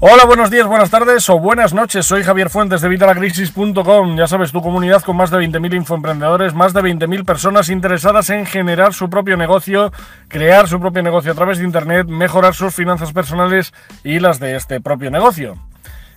[0.00, 2.06] Hola, buenos días, buenas tardes o buenas noches.
[2.06, 4.16] Soy Javier Fuentes de Vitalacrisis.com.
[4.16, 8.46] Ya sabes, tu comunidad con más de 20.000 infoemprendedores, más de 20.000 personas interesadas en
[8.46, 9.90] generar su propio negocio,
[10.28, 13.74] crear su propio negocio a través de Internet, mejorar sus finanzas personales
[14.04, 15.56] y las de este propio negocio.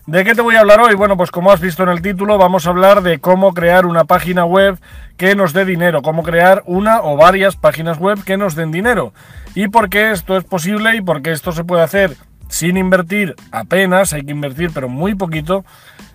[0.06, 0.94] ¿De qué te voy a hablar hoy?
[0.94, 4.04] Bueno, pues como has visto en el título, vamos a hablar de cómo crear una
[4.04, 4.78] página web
[5.18, 9.12] que nos dé dinero, cómo crear una o varias páginas web que nos den dinero
[9.56, 12.16] y por qué esto es posible y por qué esto se puede hacer
[12.52, 15.66] sin invertir apenas, hay que invertir pero muy poquito.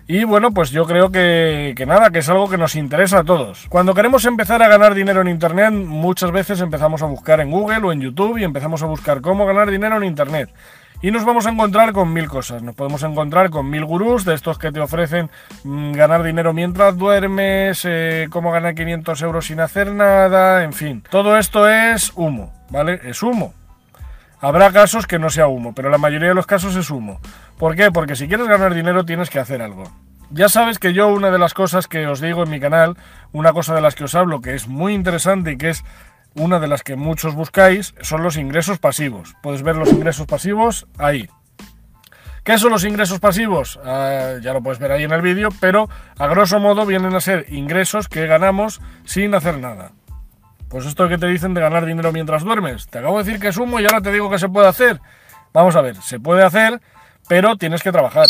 [0.07, 3.23] Y bueno, pues yo creo que, que, nada, que es algo que nos interesa a
[3.25, 3.65] todos.
[3.67, 7.79] Cuando queremos empezar a ganar dinero en Internet, muchas veces empezamos a buscar en Google
[7.79, 10.49] o en YouTube y empezamos a buscar cómo ganar dinero en Internet.
[11.01, 12.63] Y nos vamos a encontrar con mil cosas.
[12.63, 15.29] Nos podemos encontrar con mil gurús de estos que te ofrecen
[15.63, 21.03] mmm, ganar dinero mientras duermes, eh, cómo ganar 500 euros sin hacer nada, en fin.
[21.09, 23.01] Todo esto es humo, ¿vale?
[23.03, 23.53] Es humo.
[24.39, 27.19] Habrá casos que no sea humo, pero la mayoría de los casos es humo.
[27.57, 27.91] ¿Por qué?
[27.91, 29.91] Porque si quieres ganar dinero tienes que hacer algo.
[30.29, 32.97] Ya sabes que yo una de las cosas que os digo en mi canal,
[33.31, 35.83] una cosa de las que os hablo que es muy interesante y que es
[36.35, 39.35] una de las que muchos buscáis, son los ingresos pasivos.
[39.41, 41.27] Puedes ver los ingresos pasivos ahí.
[42.43, 43.77] ¿Qué son los ingresos pasivos?
[43.77, 47.21] Uh, ya lo puedes ver ahí en el vídeo, pero a grosso modo vienen a
[47.21, 49.91] ser ingresos que ganamos sin hacer nada.
[50.69, 52.87] Pues esto que te dicen de ganar dinero mientras duermes.
[52.87, 54.99] Te acabo de decir que es humo y ahora te digo que se puede hacer.
[55.53, 56.81] Vamos a ver, se puede hacer,
[57.27, 58.27] pero tienes que trabajar.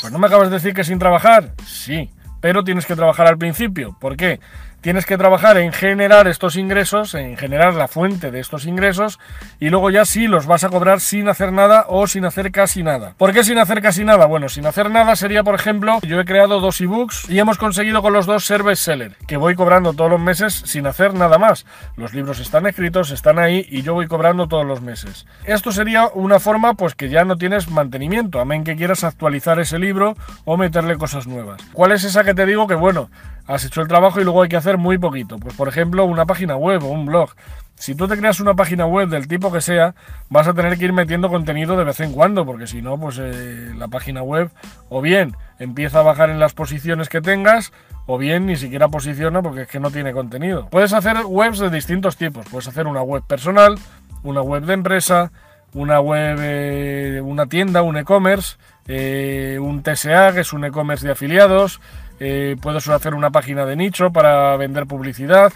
[0.00, 1.52] Pues no me acabas de decir que sin trabajar.
[1.66, 3.96] Sí, pero tienes que trabajar al principio.
[4.00, 4.40] ¿Por qué?
[4.80, 9.18] Tienes que trabajar en generar estos ingresos, en generar la fuente de estos ingresos
[9.60, 12.82] y luego ya sí los vas a cobrar sin hacer nada o sin hacer casi
[12.82, 13.14] nada.
[13.16, 14.26] ¿Por qué sin hacer casi nada?
[14.26, 18.02] Bueno, sin hacer nada sería, por ejemplo, yo he creado dos ebooks y hemos conseguido
[18.02, 21.66] con los dos ser bestseller, que voy cobrando todos los meses sin hacer nada más.
[21.96, 25.26] Los libros están escritos, están ahí y yo voy cobrando todos los meses.
[25.44, 29.78] Esto sería una forma pues que ya no tienes mantenimiento, amén que quieras actualizar ese
[29.78, 31.60] libro o meterle cosas nuevas.
[31.74, 33.10] ¿Cuál es esa que te digo que bueno,
[33.50, 35.38] has hecho el trabajo y luego hay que hacer muy poquito.
[35.38, 37.30] Pues por ejemplo, una página web o un blog.
[37.74, 39.94] Si tú te creas una página web del tipo que sea,
[40.28, 43.18] vas a tener que ir metiendo contenido de vez en cuando, porque si no, pues
[43.18, 44.50] eh, la página web
[44.88, 47.72] o bien empieza a bajar en las posiciones que tengas,
[48.06, 50.68] o bien ni siquiera posiciona porque es que no tiene contenido.
[50.70, 52.46] Puedes hacer webs de distintos tipos.
[52.50, 53.76] Puedes hacer una web personal,
[54.22, 55.32] una web de empresa,
[55.72, 61.12] una web, eh, una tienda, un e-commerce, eh, un TSA, que es un e-commerce de
[61.12, 61.80] afiliados,
[62.20, 65.52] eh, puedes hacer una página de nicho para vender publicidad,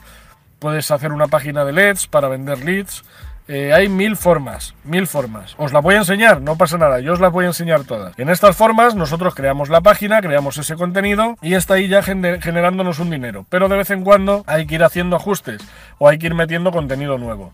[0.58, 3.04] puedes hacer una página de leads para vender leads.
[3.46, 5.54] Eh, hay mil formas, mil formas.
[5.58, 8.18] Os las voy a enseñar, no pasa nada, yo os las voy a enseñar todas.
[8.18, 12.40] En estas formas nosotros creamos la página, creamos ese contenido y está ahí ya gener
[12.40, 13.44] generándonos un dinero.
[13.50, 15.60] Pero de vez en cuando hay que ir haciendo ajustes
[15.98, 17.52] o hay que ir metiendo contenido nuevo.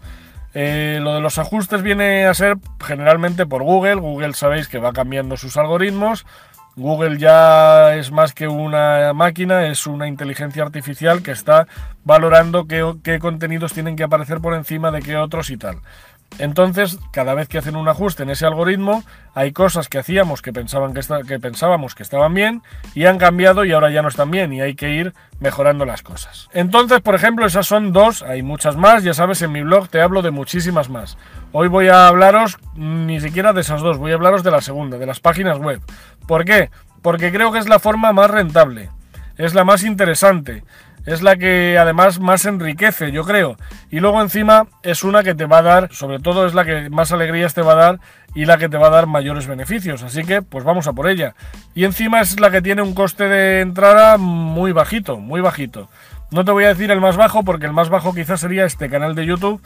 [0.53, 3.97] Eh, lo de los ajustes viene a ser generalmente por Google.
[3.97, 6.27] Google sabéis que va cambiando sus algoritmos.
[6.81, 11.67] Google ya es más que una máquina, es una inteligencia artificial que está
[12.05, 15.77] valorando qué, contenidos tienen que aparecer por encima de qué otros y tal.
[16.39, 19.05] Entonces, cada vez que hacen un ajuste en ese algoritmo,
[19.35, 22.63] hay cosas que hacíamos que, pensaban que, pensábamos que estaban bien
[22.95, 26.03] y han cambiado y ahora ya no están bien y hay que ir mejorando las
[26.03, 26.49] cosas.
[26.53, 30.01] Entonces, por ejemplo, esas son dos, hay muchas más, ya sabes, en mi blog te
[30.01, 31.19] hablo de muchísimas más.
[31.53, 34.99] Hoy voy a hablaros ni siquiera de esas dos, voy a hablaros de la segunda,
[34.99, 35.81] de las páginas web.
[36.27, 36.71] ¿Por qué?
[37.03, 38.91] Porque creo que es la forma más rentable,
[39.37, 40.65] es la más interesante,
[41.07, 43.57] es la que además más enriquece, yo creo.
[43.91, 46.91] Y luego encima es una que te va a dar, sobre todo es la que
[46.91, 48.01] más alegrías te va a dar
[48.35, 50.03] y la que te va a dar mayores beneficios.
[50.03, 51.35] Así que pues vamos a por ella.
[51.75, 55.89] Y encima es la que tiene un coste de entrada muy bajito, muy bajito.
[56.31, 58.89] No te voy a decir el más bajo porque el más bajo quizás sería este
[58.89, 59.61] canal de YouTube,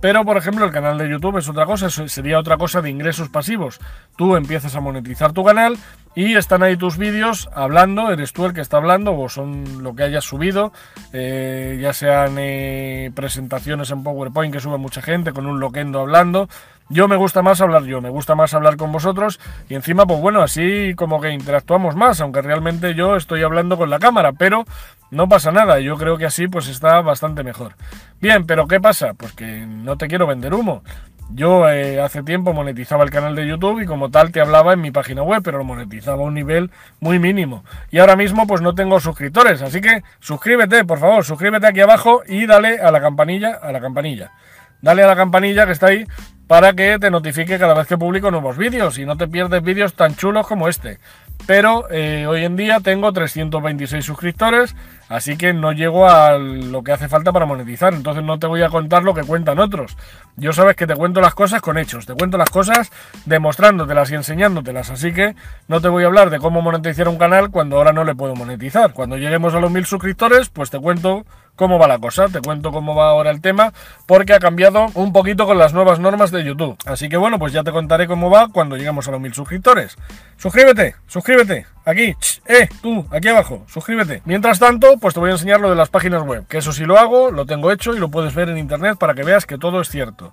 [0.00, 3.28] pero por ejemplo el canal de YouTube es otra cosa, sería otra cosa de ingresos
[3.28, 3.80] pasivos.
[4.16, 5.76] Tú empiezas a monetizar tu canal
[6.16, 9.94] y están ahí tus vídeos hablando, eres tú el que está hablando o son lo
[9.94, 10.72] que hayas subido,
[11.12, 16.48] eh, ya sean eh, presentaciones en PowerPoint que sube mucha gente con un loquendo hablando.
[16.88, 19.38] Yo me gusta más hablar yo, me gusta más hablar con vosotros
[19.68, 23.90] y encima pues bueno, así como que interactuamos más, aunque realmente yo estoy hablando con
[23.90, 24.64] la cámara, pero
[25.10, 27.74] no pasa nada, yo creo que así pues está bastante mejor.
[28.22, 29.12] Bien, pero ¿qué pasa?
[29.12, 30.82] Pues que no te quiero vender humo.
[31.30, 34.80] Yo eh, hace tiempo monetizaba el canal de YouTube y como tal te hablaba en
[34.80, 36.70] mi página web, pero lo monetizaba a un nivel
[37.00, 37.64] muy mínimo.
[37.90, 42.22] Y ahora mismo pues no tengo suscriptores, así que suscríbete, por favor, suscríbete aquí abajo
[42.26, 44.32] y dale a la campanilla, a la campanilla.
[44.80, 46.06] Dale a la campanilla que está ahí
[46.46, 49.94] para que te notifique cada vez que publico nuevos vídeos y no te pierdes vídeos
[49.94, 50.98] tan chulos como este.
[51.46, 54.74] Pero eh, hoy en día tengo 326 suscriptores,
[55.08, 57.94] Así que no llego a lo que hace falta para monetizar.
[57.94, 59.96] Entonces no te voy a contar lo que cuentan otros.
[60.36, 62.06] Yo sabes que te cuento las cosas con hechos.
[62.06, 62.90] Te cuento las cosas
[63.24, 64.90] demostrándotelas y enseñándotelas.
[64.90, 65.36] Así que
[65.68, 68.34] no te voy a hablar de cómo monetizar un canal cuando ahora no le puedo
[68.34, 68.92] monetizar.
[68.92, 71.24] Cuando lleguemos a los mil suscriptores, pues te cuento
[71.56, 73.72] cómo va la cosa, te cuento cómo va ahora el tema,
[74.06, 76.76] porque ha cambiado un poquito con las nuevas normas de YouTube.
[76.86, 79.96] Así que bueno, pues ya te contaré cómo va cuando lleguemos a los mil suscriptores.
[80.36, 82.14] Suscríbete, suscríbete, aquí,
[82.46, 84.22] eh, tú, aquí abajo, suscríbete.
[84.24, 86.84] Mientras tanto, pues te voy a enseñar lo de las páginas web, que eso sí
[86.84, 89.58] lo hago, lo tengo hecho y lo puedes ver en internet para que veas que
[89.58, 90.32] todo es cierto.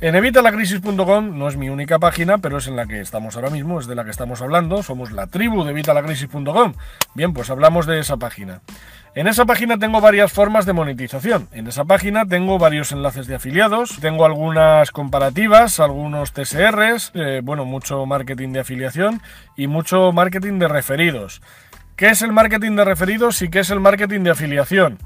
[0.00, 3.80] En evitalacrisis.com no es mi única página, pero es en la que estamos ahora mismo,
[3.80, 6.74] es de la que estamos hablando, somos la tribu de evitalacrisis.com.
[7.14, 8.60] Bien, pues hablamos de esa página.
[9.14, 11.48] En esa página tengo varias formas de monetización.
[11.52, 17.64] En esa página tengo varios enlaces de afiliados, tengo algunas comparativas, algunos TSRs, eh, bueno,
[17.64, 19.22] mucho marketing de afiliación
[19.56, 21.42] y mucho marketing de referidos.
[21.96, 24.98] ¿Qué es el marketing de referidos y qué es el marketing de afiliación?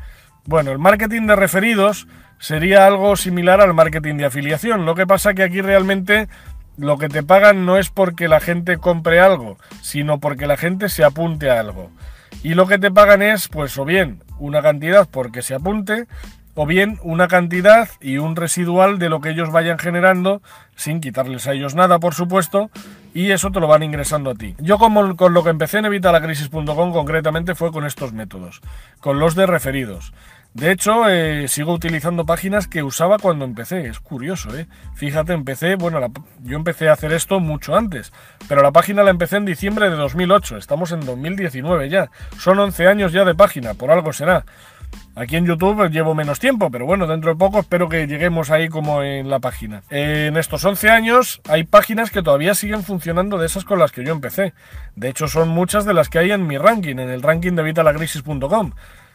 [0.44, 2.08] Bueno, el marketing de referidos
[2.38, 4.84] sería algo similar al marketing de afiliación.
[4.84, 6.28] Lo que pasa que aquí realmente
[6.76, 10.88] lo que te pagan no es porque la gente compre algo, sino porque la gente
[10.88, 11.90] se apunte a algo.
[12.42, 16.06] Y lo que te pagan es, pues, o bien una cantidad porque se apunte,
[16.54, 20.42] o bien una cantidad y un residual de lo que ellos vayan generando,
[20.76, 22.70] sin quitarles a ellos nada, por supuesto,
[23.14, 24.54] y eso te lo van ingresando a ti.
[24.58, 28.60] Yo como con lo que empecé en evitalacrisis.com concretamente fue con estos métodos,
[29.00, 30.12] con los de referidos.
[30.54, 33.86] De hecho, eh, sigo utilizando páginas que usaba cuando empecé.
[33.86, 34.66] Es curioso, ¿eh?
[34.94, 36.00] Fíjate, empecé, bueno,
[36.42, 38.12] yo empecé a hacer esto mucho antes,
[38.48, 40.58] pero la página la empecé en diciembre de 2008.
[40.58, 42.10] Estamos en 2019 ya.
[42.38, 44.44] Son 11 años ya de página, por algo será.
[45.14, 48.68] Aquí en YouTube llevo menos tiempo, pero bueno, dentro de poco espero que lleguemos ahí
[48.68, 49.82] como en la página.
[49.90, 54.04] En estos 11 años hay páginas que todavía siguen funcionando de esas con las que
[54.04, 54.54] yo empecé.
[54.96, 57.62] De hecho, son muchas de las que hay en mi ranking, en el ranking de
[57.62, 58.72] vitalagrisis.com.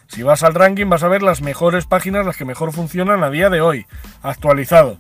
[0.08, 3.30] Si vas al ranking vas a ver las mejores páginas, las que mejor funcionan a
[3.30, 3.86] día de hoy,
[4.22, 4.98] actualizado.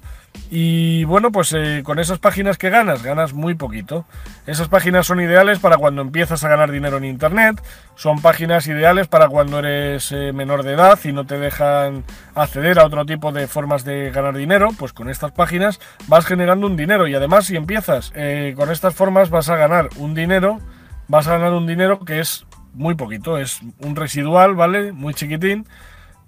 [0.50, 4.06] Y bueno, pues eh, con esas páginas que ganas, ganas muy poquito.
[4.45, 7.62] Esas páginas son ideales para cuando empiezas a ganar dinero en Internet,
[7.95, 12.80] son páginas ideales para cuando eres eh, menor de edad y no te dejan acceder
[12.80, 16.77] a otro tipo de formas de ganar dinero, pues con estas páginas vas generando un
[16.77, 20.62] dinero y además si empiezas eh, con estas formas vas a ganar un dinero,
[21.10, 22.45] vas a ganar un dinero que es
[22.77, 24.94] muy poquito, es un residual, ¿vale?
[24.94, 25.65] Muy chiquitín,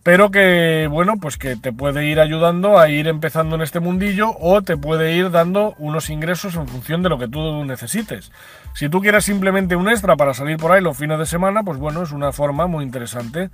[0.03, 4.35] pero que, bueno, pues que te puede ir ayudando a ir empezando en este mundillo
[4.39, 8.31] o te puede ir dando unos ingresos en función de lo que tú necesites.
[8.73, 11.77] Si tú quieres simplemente un extra para salir por ahí los fines de semana, pues
[11.77, 13.49] bueno, es una forma muy interesante.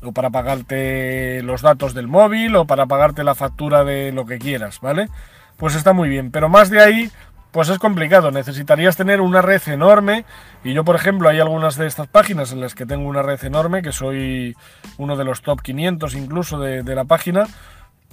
[0.00, 4.38] O para pagarte los datos del móvil o para pagarte la factura de lo que
[4.38, 5.08] quieras, ¿vale?
[5.56, 7.10] Pues está muy bien, pero más de ahí
[7.50, 10.24] pues es complicado, necesitarías tener una red enorme
[10.64, 13.42] y yo por ejemplo hay algunas de estas páginas en las que tengo una red
[13.42, 14.54] enorme, que soy
[14.98, 17.46] uno de los top 500 incluso de, la página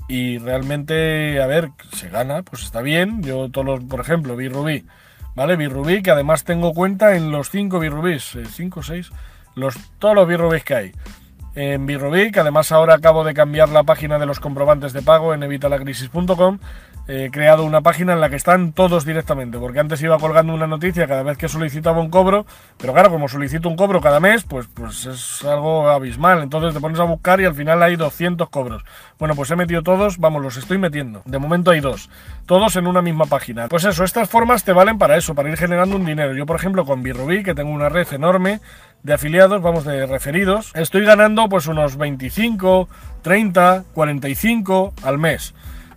[0.08, 4.86] y realmente, a ver, se gana, pues está bien, yo todos los, por ejemplo, Birrubí,
[5.36, 5.56] ¿vale?
[5.56, 9.10] Birrubí, que además tengo cuenta en los 5 Birrubís, 5 o 6,
[9.56, 10.92] los, todos los Birrubís que hay.
[11.56, 15.34] En Birrubí, que además ahora acabo de cambiar la página de los comprobantes de pago
[15.34, 16.60] en evitalacrisis.com
[17.08, 20.68] he creado una página en la que están todos directamente, porque antes iba colgando una
[20.68, 22.46] noticia cada vez que solicitaba un cobro,
[22.78, 26.80] pero claro, como solicito un cobro cada mes, pues, pues es algo abismal, entonces te
[26.80, 28.84] pones a buscar y al final hay 200 cobros.
[29.20, 32.10] Bueno, pues he metido todos, vamos, los estoy metiendo, de momento hay dos,
[32.46, 33.68] todos en una misma página.
[33.68, 36.34] Pues eso, estas formas te valen para eso, para ir generando un dinero.
[36.34, 38.62] Yo, por ejemplo, con Birrubí, que tengo una red enorme
[39.04, 42.90] de afiliados, vamos, de referidos, estoy ganando pues unos 25,
[43.22, 45.54] 30, 45 al mes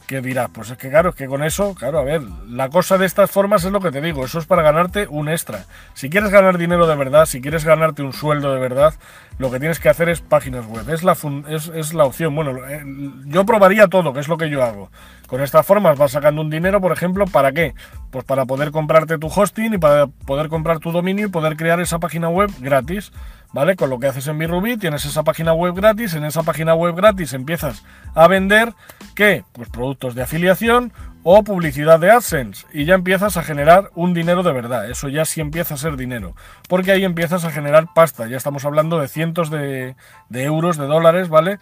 [0.08, 2.96] que dirás, pues es que claro, es que con eso, claro, a ver, la cosa
[2.96, 5.66] de estas formas es lo que te digo, eso es para ganarte un extra.
[5.92, 8.94] Si quieres ganar dinero de verdad, si quieres ganarte un sueldo de verdad,
[9.38, 11.14] lo que tienes que hacer es páginas web, es la,
[11.50, 12.34] es, la opción.
[12.34, 12.82] Bueno, eh,
[13.26, 14.90] yo probaría todo, que es lo que yo hago.
[15.26, 17.74] Con estas formas vas sacando un dinero, por ejemplo, ¿para qué?
[18.10, 21.80] Pues para poder comprarte tu hosting y para poder comprar tu dominio y poder crear
[21.80, 23.12] esa página web gratis.
[23.52, 23.76] ¿Vale?
[23.76, 26.94] Con lo que haces en Birrubi tienes esa página web gratis, en esa página web
[26.94, 28.74] gratis empiezas a vender,
[29.14, 29.44] ¿qué?
[29.52, 34.42] Pues productos de afiliación o publicidad de AdSense y ya empiezas a generar un dinero
[34.42, 36.34] de verdad, eso ya sí empieza a ser dinero,
[36.68, 39.94] porque ahí empiezas a generar pasta, ya estamos hablando de cientos de,
[40.30, 41.58] euros, de dólares, ¿vale?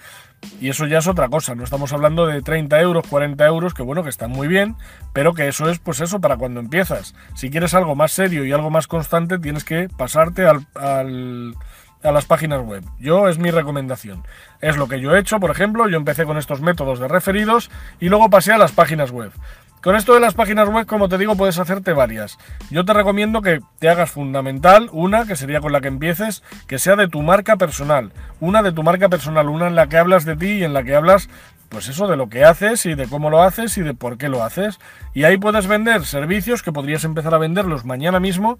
[0.60, 3.82] Y eso ya es otra cosa, no estamos hablando de 30 euros, 40 euros, que
[3.82, 4.76] bueno, que están muy bien,
[5.12, 7.14] pero que eso es pues eso para cuando empiezas.
[7.34, 11.54] Si quieres algo más serio y algo más constante, tienes que pasarte al,
[12.02, 12.84] a las páginas web.
[12.98, 14.24] Yo es mi recomendación.
[14.60, 17.70] Es lo que yo he hecho, por ejemplo, yo empecé con estos métodos de referidos
[18.00, 19.32] y luego pasé a las páginas web.
[19.82, 22.38] Con esto de las páginas web, como te digo, puedes hacerte varias.
[22.70, 26.80] Yo te recomiendo que te hagas fundamental, una que sería con la que empieces, que
[26.80, 28.12] sea de tu marca personal.
[28.40, 30.82] Una de tu marca personal, una en la que hablas de ti y en la
[30.82, 31.28] que hablas
[31.68, 34.28] pues eso de lo que haces y de cómo lo haces y de por qué
[34.28, 34.78] lo haces.
[35.14, 38.58] Y ahí puedes vender servicios que podrías empezar a venderlos mañana mismo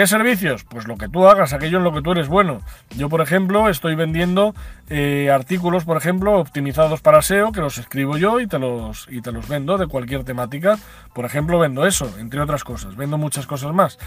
[0.00, 0.64] ¿Qué servicios?
[0.64, 2.62] Pues lo que tú hagas, aquello en lo que tú eres bueno.
[2.96, 4.54] Yo, por ejemplo, estoy vendiendo
[4.88, 9.20] eh, artículos, por ejemplo, optimizados para SEO, que los escribo yo y te los, y
[9.20, 10.78] te los vendo de cualquier temática.
[11.12, 12.96] Por ejemplo, vendo eso, entre otras cosas.
[12.96, 13.98] Vendo muchas cosas más.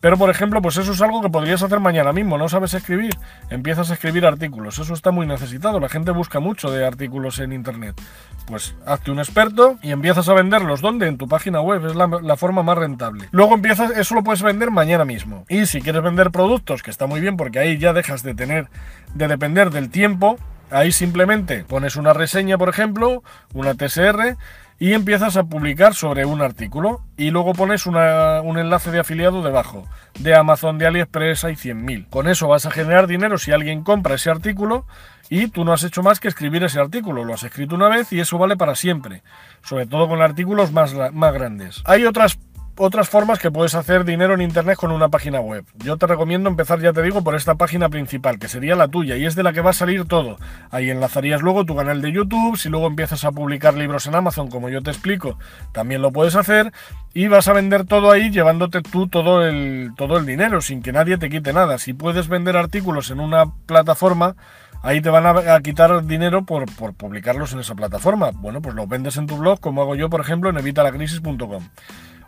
[0.00, 2.38] Pero, por ejemplo, pues eso es algo que podrías hacer mañana mismo.
[2.38, 3.10] No sabes escribir,
[3.50, 4.78] empiezas a escribir artículos.
[4.78, 5.78] Eso está muy necesitado.
[5.78, 8.00] La gente busca mucho de artículos en Internet.
[8.46, 10.80] Pues hazte un experto y empiezas a venderlos.
[10.80, 11.06] ¿Dónde?
[11.06, 11.84] En tu página web.
[11.84, 13.28] Es la, forma más rentable.
[13.30, 15.44] Luego empiezas, eso lo puedes vender mañana mismo.
[15.50, 18.68] Y si quieres vender productos, que está muy bien porque ahí ya dejas de tener,
[19.14, 20.38] de depender del tiempo.
[20.70, 24.36] Ahí simplemente pones una reseña, por ejemplo, una TSR
[24.80, 29.86] y empiezas a publicar sobre un artículo y luego pones un enlace de afiliado debajo.
[30.18, 32.08] De Amazon, de AliExpress hay 100.000.
[32.08, 34.86] Con eso vas a generar dinero si alguien compra ese artículo
[35.28, 37.24] y tú no has hecho más que escribir ese artículo.
[37.24, 39.22] Lo has escrito una vez y eso vale para siempre.
[39.62, 41.82] Sobre todo con artículos más, más grandes.
[41.84, 42.38] Hay otras
[42.82, 45.66] otras formas que puedes hacer dinero en Internet con una página web.
[45.84, 49.18] Yo te recomiendo empezar, ya te digo, por esta página principal, que sería la tuya,
[49.18, 50.38] y es de la que va a salir todo.
[50.70, 54.48] Ahí enlazarías luego tu canal de YouTube, si luego empiezas a publicar libros en Amazon,
[54.48, 55.38] como yo te explico,
[55.72, 56.72] también lo puedes hacer,
[57.12, 60.92] y vas a vender todo ahí llevándote tú todo el, todo el dinero, sin que
[60.92, 61.76] nadie te quite nada.
[61.76, 64.36] Si puedes vender artículos en una plataforma,
[64.82, 68.30] ahí te van a, quitar dinero por, por, publicarlos en esa plataforma.
[68.32, 71.68] Bueno, pues los vendes en tu blog, como hago yo, por ejemplo, en evitalacrisis.com.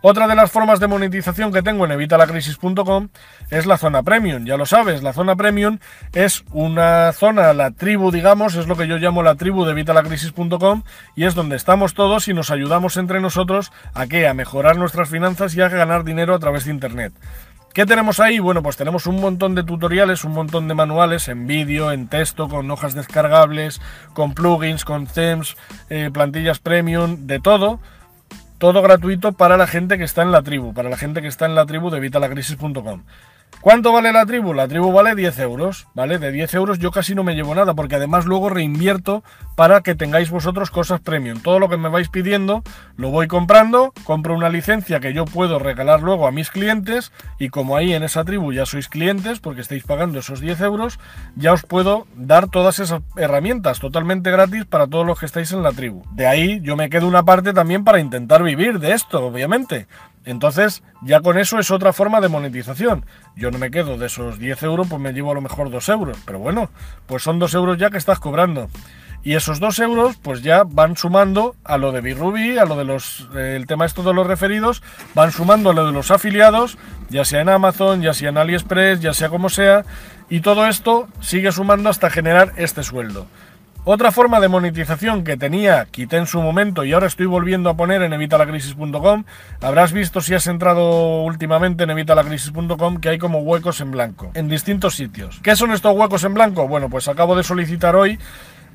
[0.04, 3.08] Otra de las formas de monetización que tengo en evitalacrisis.com
[3.50, 4.44] es la zona premium.
[4.44, 5.78] Ya lo sabes, la zona premium
[6.12, 10.82] es una zona, la tribu, digamos, es lo que yo llamo la tribu de evitalacrisis.com
[11.14, 14.26] y es donde estamos todos y nos ayudamos entre nosotros a qué?
[14.26, 17.12] A mejorar nuestras finanzas y a ganar dinero a través de Internet.
[17.72, 18.40] ¿Qué tenemos ahí?
[18.40, 22.48] Bueno, pues tenemos un montón de tutoriales, un montón de manuales en vídeo, en texto,
[22.48, 23.80] con hojas descargables,
[24.14, 25.56] con plugins, con themes,
[25.90, 27.78] eh, plantillas premium, de todo
[28.62, 31.46] todo gratuito para la gente que está en la tribu, para la gente que está
[31.46, 33.02] en la tribu de vitalacrisis.com.
[33.60, 34.54] ¿Cuánto vale la tribu?
[34.54, 36.18] La tribu vale 10 euros, ¿vale?
[36.18, 39.22] De 10 euros yo casi no me llevo nada, porque además luego reinvierto
[39.54, 41.40] para que tengáis vosotros cosas premium.
[41.40, 42.64] Todo lo que me vais pidiendo
[42.96, 47.50] lo voy comprando, compro una licencia que yo puedo regalar luego a mis clientes y
[47.50, 50.98] como ahí en esa tribu ya sois clientes, porque estáis pagando esos 10 euros,
[51.36, 55.62] ya os puedo dar todas esas herramientas totalmente gratis para todos los que estáis en
[55.62, 56.02] la tribu.
[56.12, 59.86] De ahí yo me quedo una parte también para intentar vivir de esto, obviamente.
[60.24, 63.04] Entonces, ya con eso es otra forma de monetización.
[63.36, 65.88] Yo no me quedo de esos 10 euros, pues me llevo a lo mejor 2
[65.88, 66.18] euros.
[66.24, 66.70] Pero bueno,
[67.06, 68.68] pues son 2 euros ya que estás cobrando.
[69.24, 72.84] Y esos 2 euros, pues ya van sumando a lo de Birubi, a lo de
[72.84, 73.28] los.
[73.36, 74.82] Eh, el tema esto de los referidos,
[75.14, 76.76] van sumando a lo de los afiliados,
[77.08, 79.84] ya sea en Amazon, ya sea en AliExpress, ya sea como sea.
[80.28, 83.26] Y todo esto sigue sumando hasta generar este sueldo.
[83.84, 87.76] Otra forma de monetización que tenía, quité en su momento y ahora estoy volviendo a
[87.76, 89.24] poner en evitalacrisis.com,
[89.60, 94.48] habrás visto si has entrado últimamente en evitalacrisis.com que hay como huecos en blanco en
[94.48, 95.40] distintos sitios.
[95.42, 96.68] ¿Qué son estos huecos en blanco?
[96.68, 98.20] Bueno, pues acabo de solicitar hoy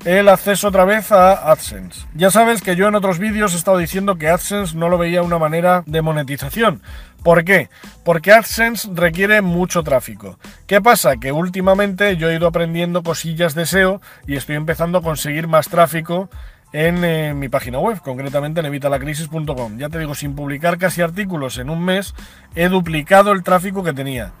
[0.04, 2.06] el acceso otra vez a AdSense.
[2.14, 5.22] Ya sabes que yo en otros vídeos he estado diciendo que AdSense no lo veía
[5.22, 6.82] una manera de monetización.
[7.22, 7.68] ¿Por qué?
[8.04, 10.38] Porque AdSense requiere mucho tráfico.
[10.66, 11.16] ¿Qué pasa?
[11.16, 15.68] Que últimamente yo he ido aprendiendo cosillas de SEO y estoy empezando a conseguir más
[15.68, 16.30] tráfico
[16.72, 19.78] en eh, mi página web, concretamente en evitalacrisis.com.
[19.78, 22.14] Ya te digo, sin publicar casi artículos en un mes,
[22.54, 24.32] he duplicado el tráfico que tenía.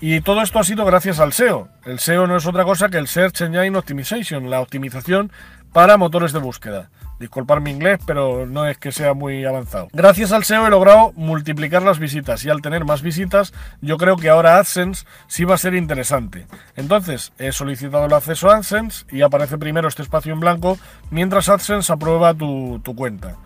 [0.00, 1.68] Y todo esto ha sido gracias al SEO.
[1.84, 5.30] El SEO no es otra cosa que el Search Engine Optimization, la optimización
[5.72, 6.90] para motores de búsqueda.
[7.22, 9.86] Disculpar mi inglés, pero no es que sea muy avanzado.
[9.92, 14.16] Gracias al SEO he logrado multiplicar las visitas y al tener más visitas, yo creo
[14.16, 16.48] que ahora AdSense sí va a ser interesante.
[16.74, 20.80] Entonces, he solicitado el acceso a AdSense y aparece primero este espacio en blanco
[21.12, 23.36] mientras AdSense aprueba tu, tu cuenta.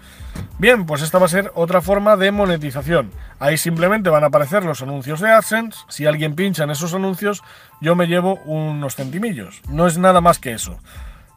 [0.59, 3.11] Bien, pues esta va a ser otra forma de monetización.
[3.38, 5.80] Ahí simplemente van a aparecer los anuncios de AdSense.
[5.88, 7.42] Si alguien pincha en esos anuncios,
[7.83, 9.61] yo me llevo unos centimillos.
[9.68, 10.78] No es nada más que eso.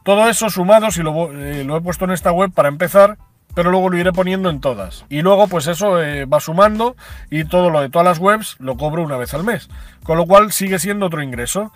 [0.02, 3.18] Todo eso sumado, si lo, eh, lo he puesto en esta web para empezar,
[3.54, 5.04] pero luego lo iré poniendo en todas.
[5.08, 6.96] Y luego, pues eso eh, va sumando
[7.30, 9.68] y todo lo de todas las webs lo cobro una vez al mes.
[10.02, 11.72] Con lo cual sigue siendo otro ingreso.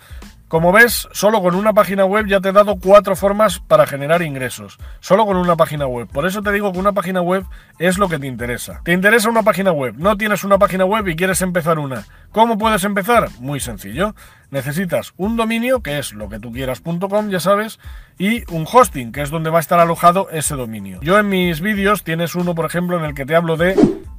[0.55, 4.21] Como ves, solo con una página web ya te he dado cuatro formas para generar
[4.21, 4.77] ingresos.
[5.01, 6.07] Solo con una página web.
[6.07, 7.43] Por eso te digo que una página web
[7.77, 8.79] es lo que te interesa.
[8.85, 9.95] ¿Te interesa una página web?
[9.97, 12.05] No tienes una página web y quieres empezar una.
[12.31, 13.27] ¿Cómo puedes empezar?
[13.41, 14.15] Muy sencillo.
[14.49, 17.77] Necesitas un dominio, que es lo que tú quieras.com, ya sabes,
[18.17, 21.01] y un hosting, que es donde va a estar alojado ese dominio.
[21.01, 23.75] Yo en mis vídeos tienes uno, por ejemplo, en el que te hablo de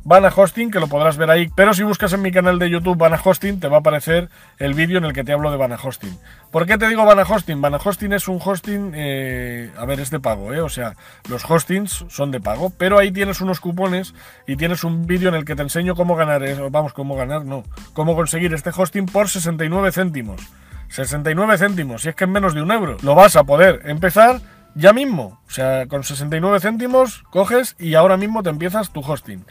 [0.09, 2.97] Vana Hosting, que lo podrás ver ahí, pero si buscas en mi canal de YouTube
[2.97, 4.29] Vana Hosting, te va a aparecer
[4.61, 6.17] el vídeo en el que te hablo de Vana Hosting.
[6.53, 7.61] ¿Por qué te digo Vana Hosting?
[7.61, 10.61] Vana Hosting es un hosting, eh, a ver, es de pago, ¿eh?
[10.61, 10.95] o sea,
[11.29, 14.15] los hostings son de pago, pero ahí tienes unos cupones
[14.47, 17.45] y tienes un vídeo en el que te enseño cómo ganar, eso, vamos, cómo ganar,
[17.45, 20.41] no, cómo conseguir este hosting por 69 céntimos.
[20.87, 22.97] 69 céntimos, si es que es menos de un euro.
[23.03, 24.41] Lo vas a poder empezar
[24.77, 25.41] ya mismo.
[25.49, 29.45] O sea, con 69 céntimos coges y ahora mismo te empiezas tu hosting.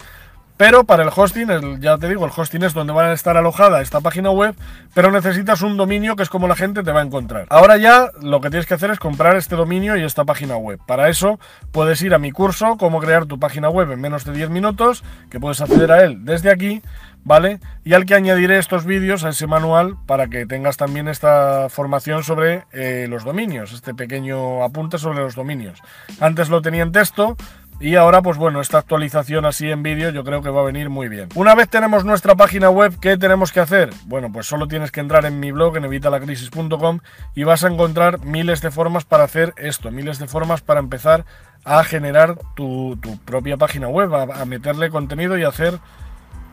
[0.58, 3.82] Pero para el hosting, ya te digo, el hosting es donde va a estar alojada
[3.82, 4.56] esta página web,
[4.94, 7.46] pero necesitas un dominio que es como la gente te va a encontrar.
[7.50, 10.80] Ahora ya lo que tienes que hacer es comprar este dominio y esta página web.
[10.88, 11.40] Para eso
[11.72, 15.04] puedes ir a mi curso, cómo crear tu página web en menos de 10 minutos,
[15.30, 16.82] que puedes acceder a él desde aquí,
[17.26, 17.60] ¿vale?
[17.84, 22.24] Y al que añadiré estos vídeos a ese manual para que tengas también esta formación
[22.24, 25.82] sobre eh, los dominios, este pequeño apunte sobre los dominios.
[26.22, 27.36] Antes lo tenía en texto,
[27.80, 30.90] y ahora, pues bueno, esta actualización así en vídeo yo creo que va a venir
[30.90, 31.28] muy bien.
[31.36, 33.90] Una vez tenemos nuestra página web, ¿qué tenemos que hacer?
[34.06, 37.00] Bueno, pues solo tienes que entrar en mi blog, en evitalacrisis.com
[37.36, 41.26] y vas a encontrar miles de formas para hacer esto, miles de formas para empezar
[41.66, 45.80] a generar tu, propia página web, a, meterle contenido y hacer,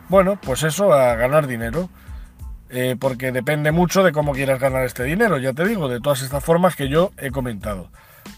[0.09, 1.89] bueno, pues eso, a ganar dinero.
[2.75, 6.23] Eh, porque depende mucho de cómo quieras ganar este dinero, ya te digo, de todas
[6.23, 7.91] estas formas que yo he comentado.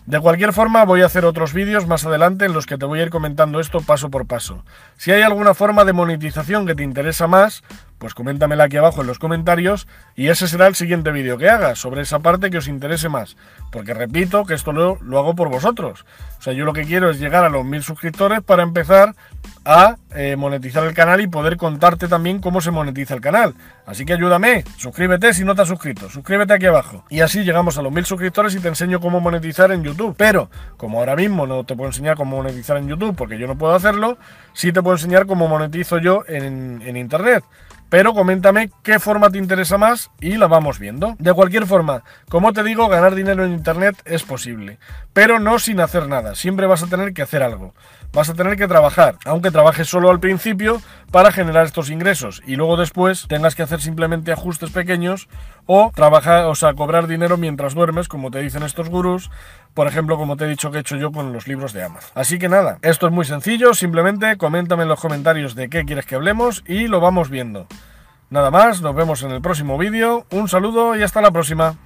[0.07, 3.01] De cualquier forma, voy a hacer otros vídeos más adelante en los que te voy
[3.01, 4.63] a ir comentando esto paso por paso.
[4.97, 7.63] Si hay alguna forma de monetización que te interesa más,
[7.99, 11.75] pues coméntamela aquí abajo en los comentarios y ese será el siguiente vídeo que haga
[11.75, 13.37] sobre esa parte que os interese más.
[13.71, 16.05] Porque repito que esto lo, lo hago por vosotros.
[16.39, 19.15] O sea, yo lo que quiero es llegar a los mil suscriptores para empezar
[19.65, 23.55] a eh, monetizar el canal y poder contarte también cómo se monetiza el canal.
[23.87, 27.05] Así que ayúdame, suscríbete si no te has suscrito, suscríbete aquí abajo.
[27.09, 30.15] Y así llegamos a los mil suscriptores y te enseño cómo monetizar en YouTube.
[30.17, 33.57] Pero, como ahora mismo no te puedo enseñar cómo monetizar en YouTube porque yo no
[33.57, 34.19] puedo hacerlo,
[34.53, 37.45] sí te puedo enseñar cómo monetizo yo en, en Internet.
[37.95, 41.15] Pero coméntame qué forma te interesa más y la vamos viendo.
[41.21, 44.81] De cualquier forma, como te digo, ganar dinero en Internet es posible,
[45.13, 46.35] pero no sin hacer nada.
[46.35, 47.73] Siempre vas a tener que hacer algo.
[48.13, 50.83] Vas a tener que trabajar, aunque trabajes solo al principio
[51.13, 55.29] para generar estos ingresos y luego después tengas que hacer simplemente ajustes pequeños
[55.67, 59.31] o trabajar, o sea, cobrar dinero mientras duermes, como te dicen estos gurús,
[59.75, 62.11] por ejemplo, como te he dicho que he hecho yo con los libros de Amazon.
[62.15, 66.07] Así que nada, esto es muy sencillo, simplemente coméntame en los comentarios de qué quieres
[66.07, 67.67] que hablemos y lo vamos viendo.
[68.31, 71.77] Nada más, nos vemos en el próximo vídeo, un saludo y hasta la próxima.